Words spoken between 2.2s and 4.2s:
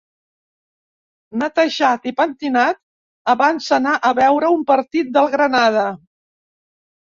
pentinat abans d'anar a